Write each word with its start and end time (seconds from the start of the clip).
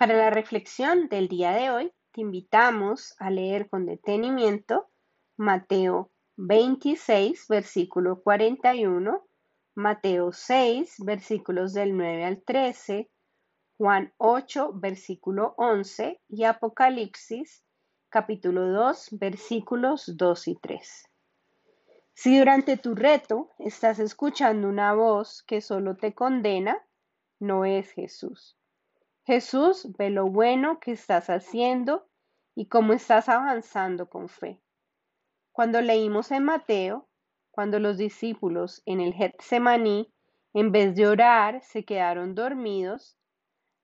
Para 0.00 0.16
la 0.16 0.30
reflexión 0.30 1.10
del 1.10 1.28
día 1.28 1.52
de 1.52 1.70
hoy, 1.70 1.92
te 2.12 2.22
invitamos 2.22 3.14
a 3.18 3.28
leer 3.28 3.68
con 3.68 3.84
detenimiento 3.84 4.88
Mateo 5.36 6.10
26, 6.38 7.48
versículo 7.50 8.22
41, 8.22 9.22
Mateo 9.74 10.32
6, 10.32 11.04
versículos 11.04 11.74
del 11.74 11.94
9 11.94 12.24
al 12.24 12.42
13, 12.42 13.10
Juan 13.76 14.14
8, 14.16 14.72
versículo 14.72 15.54
11 15.58 16.22
y 16.30 16.44
Apocalipsis 16.44 17.62
capítulo 18.08 18.68
2, 18.70 19.18
versículos 19.20 20.16
2 20.16 20.48
y 20.48 20.54
3. 20.56 21.08
Si 22.14 22.38
durante 22.38 22.78
tu 22.78 22.94
reto 22.94 23.50
estás 23.58 23.98
escuchando 23.98 24.66
una 24.66 24.94
voz 24.94 25.42
que 25.42 25.60
solo 25.60 25.94
te 25.98 26.14
condena, 26.14 26.82
no 27.38 27.66
es 27.66 27.90
Jesús. 27.90 28.56
Jesús 29.30 29.86
ve 29.96 30.10
lo 30.10 30.26
bueno 30.26 30.80
que 30.80 30.90
estás 30.90 31.30
haciendo 31.30 32.08
y 32.56 32.66
cómo 32.66 32.94
estás 32.94 33.28
avanzando 33.28 34.10
con 34.10 34.28
fe. 34.28 34.60
Cuando 35.52 35.80
leímos 35.80 36.32
en 36.32 36.42
Mateo, 36.42 37.08
cuando 37.52 37.78
los 37.78 37.96
discípulos 37.96 38.82
en 38.86 39.00
el 39.00 39.14
Getsemaní, 39.14 40.12
en 40.52 40.72
vez 40.72 40.96
de 40.96 41.06
orar, 41.06 41.62
se 41.62 41.84
quedaron 41.84 42.34
dormidos, 42.34 43.16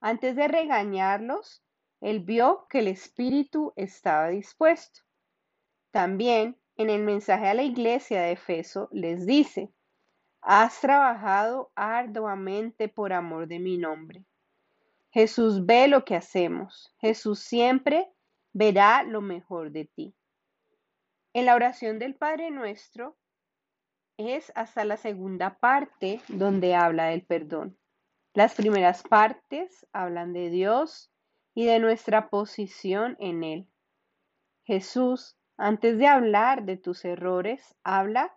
antes 0.00 0.34
de 0.34 0.48
regañarlos, 0.48 1.62
él 2.00 2.24
vio 2.24 2.66
que 2.68 2.80
el 2.80 2.88
espíritu 2.88 3.72
estaba 3.76 4.30
dispuesto. 4.30 5.02
También 5.92 6.58
en 6.74 6.90
el 6.90 7.04
mensaje 7.04 7.46
a 7.46 7.54
la 7.54 7.62
iglesia 7.62 8.20
de 8.20 8.32
Efeso 8.32 8.88
les 8.90 9.24
dice, 9.26 9.72
has 10.40 10.80
trabajado 10.80 11.70
arduamente 11.76 12.88
por 12.88 13.12
amor 13.12 13.46
de 13.46 13.60
mi 13.60 13.78
nombre. 13.78 14.26
Jesús 15.16 15.64
ve 15.64 15.88
lo 15.88 16.04
que 16.04 16.14
hacemos. 16.14 16.94
Jesús 16.98 17.38
siempre 17.38 18.12
verá 18.52 19.02
lo 19.02 19.22
mejor 19.22 19.70
de 19.70 19.86
ti. 19.86 20.14
En 21.32 21.46
la 21.46 21.54
oración 21.54 21.98
del 21.98 22.14
Padre 22.14 22.50
Nuestro 22.50 23.16
es 24.18 24.52
hasta 24.54 24.84
la 24.84 24.98
segunda 24.98 25.58
parte 25.58 26.20
donde 26.28 26.74
habla 26.74 27.06
del 27.06 27.24
perdón. 27.24 27.78
Las 28.34 28.56
primeras 28.56 29.02
partes 29.04 29.86
hablan 29.90 30.34
de 30.34 30.50
Dios 30.50 31.10
y 31.54 31.64
de 31.64 31.78
nuestra 31.78 32.28
posición 32.28 33.16
en 33.18 33.42
Él. 33.42 33.68
Jesús, 34.66 35.38
antes 35.56 35.96
de 35.96 36.08
hablar 36.08 36.66
de 36.66 36.76
tus 36.76 37.06
errores, 37.06 37.74
habla 37.84 38.36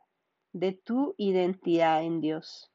de 0.54 0.72
tu 0.72 1.14
identidad 1.18 2.04
en 2.04 2.22
Dios. 2.22 2.72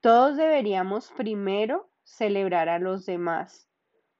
Todos 0.00 0.36
deberíamos 0.36 1.12
primero 1.12 1.93
celebrar 2.04 2.68
a 2.68 2.78
los 2.78 3.06
demás, 3.06 3.68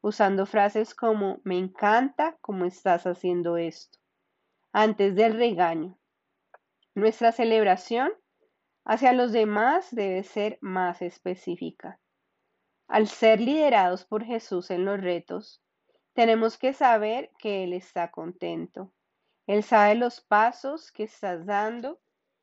usando 0.01 0.47
frases 0.47 0.95
como 0.95 1.41
me 1.45 1.59
encanta 1.59 2.37
cómo 2.41 2.65
estás 2.65 3.07
haciendo 3.07 3.57
esto, 3.57 3.99
antes 4.73 5.15
del 5.15 5.37
regaño. 5.37 5.97
Nuestra 6.95 7.33
celebración 7.33 8.13
hacia 8.85 9.13
los 9.13 9.33
demás 9.33 9.89
debe 9.91 10.23
ser 10.25 10.59
más 10.61 11.03
específica. 11.03 12.01
Al 12.89 13.09
ser 13.09 13.41
liderados 13.41 14.05
por 14.05 14.25
Jesús 14.25 14.71
en 14.71 14.85
los 14.85 15.01
retos, 15.01 15.63
tenemos 16.13 16.59
que 16.59 16.73
saber 16.73 17.31
que 17.39 17.65
Él 17.65 17.73
está 17.73 18.11
contento. 18.11 18.93
Él 19.47 19.63
sabe 19.63 19.95
los 19.95 20.21
pasos 20.21 20.93
que 20.93 21.05
estás 21.05 21.45
dando 21.47 22.01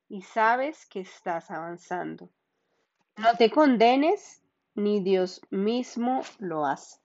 y 0.09 0.23
sabes 0.23 0.85
que 0.87 1.01
estás 1.01 1.49
avanzando. 1.49 2.29
No 3.17 3.35
te 3.37 3.49
condenes, 3.49 4.43
ni 4.75 5.01
Dios 5.01 5.41
mismo 5.49 6.21
lo 6.39 6.65
hace. 6.65 7.01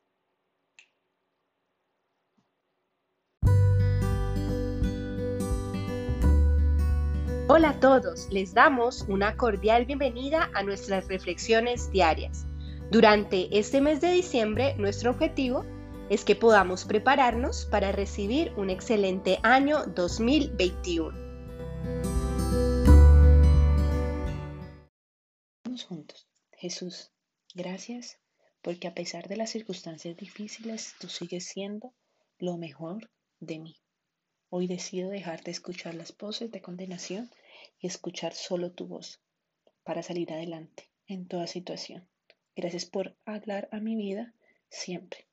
Hola 7.49 7.71
a 7.71 7.81
todos, 7.81 8.29
les 8.33 8.55
damos 8.55 9.03
una 9.03 9.37
cordial 9.37 9.87
bienvenida 9.87 10.51
a 10.53 10.63
nuestras 10.65 11.07
reflexiones 11.07 11.91
diarias. 11.93 12.45
Durante 12.91 13.57
este 13.57 13.81
mes 13.81 14.01
de 14.01 14.11
diciembre, 14.11 14.75
nuestro 14.79 15.13
objetivo 15.13 15.65
es 16.11 16.25
que 16.25 16.37
podamos 16.37 16.85
prepararnos 16.85 17.67
para 17.67 17.93
recibir 17.93 18.53
un 18.57 18.69
excelente 18.71 19.39
año 19.43 19.85
2021. 19.87 21.17
Vamos 25.65 25.85
juntos. 25.85 26.29
Jesús, 26.53 27.13
gracias 27.57 28.19
porque 28.63 28.87
a 28.87 28.95
pesar 28.95 29.29
de 29.29 29.37
las 29.37 29.51
circunstancias 29.51 30.17
difíciles, 30.17 30.95
tú 31.01 31.09
sigues 31.09 31.47
siendo 31.47 31.95
lo 32.39 32.57
mejor 32.57 33.11
de 33.41 33.59
mí. 33.59 33.77
Hoy 34.51 34.67
decido 34.67 35.11
dejar 35.11 35.43
de 35.43 35.51
escuchar 35.51 35.95
las 35.95 36.17
voces 36.17 36.51
de 36.51 36.63
condenación 36.63 37.31
y 37.81 37.87
escuchar 37.87 38.35
solo 38.35 38.73
tu 38.73 38.87
voz 38.87 39.21
para 39.83 40.03
salir 40.03 40.33
adelante 40.33 40.91
en 41.07 41.27
toda 41.27 41.47
situación. 41.47 42.09
Gracias 42.55 42.87
por 42.87 43.17
hablar 43.25 43.69
a 43.73 43.81
mi 43.81 43.97
vida 43.97 44.35
siempre. 44.69 45.27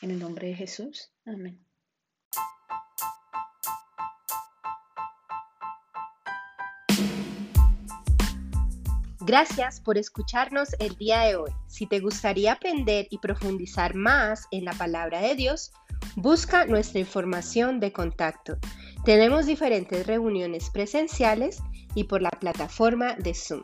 En 0.00 0.10
el 0.10 0.18
nombre 0.18 0.48
de 0.48 0.54
Jesús. 0.54 1.12
Amén. 1.24 1.64
Gracias 9.24 9.80
por 9.80 9.98
escucharnos 9.98 10.70
el 10.80 10.96
día 10.96 11.20
de 11.20 11.36
hoy. 11.36 11.52
Si 11.68 11.86
te 11.86 12.00
gustaría 12.00 12.54
aprender 12.54 13.06
y 13.08 13.18
profundizar 13.18 13.94
más 13.94 14.48
en 14.50 14.64
la 14.64 14.72
palabra 14.72 15.20
de 15.20 15.36
Dios, 15.36 15.70
busca 16.16 16.66
nuestra 16.66 16.98
información 16.98 17.78
de 17.78 17.92
contacto. 17.92 18.58
Tenemos 19.04 19.46
diferentes 19.46 20.08
reuniones 20.08 20.70
presenciales 20.70 21.62
y 21.94 22.04
por 22.04 22.20
la 22.20 22.30
plataforma 22.30 23.14
de 23.14 23.32
Zoom. 23.32 23.62